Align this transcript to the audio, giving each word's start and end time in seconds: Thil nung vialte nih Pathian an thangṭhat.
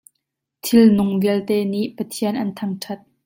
Thil 0.63 0.83
nung 0.95 1.11
vialte 1.21 1.57
nih 1.71 1.87
Pathian 1.97 2.39
an 2.41 2.51
thangṭhat. 2.57 3.01